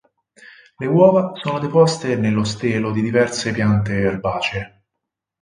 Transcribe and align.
Le 0.79 0.87
uova 0.87 1.33
sono 1.35 1.59
deposte 1.59 2.15
nello 2.15 2.43
stelo 2.43 2.89
di 2.91 3.03
diverse 3.03 3.51
piante 3.51 3.93
erbacee. 3.99 4.81